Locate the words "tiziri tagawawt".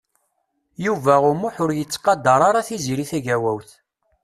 2.67-3.69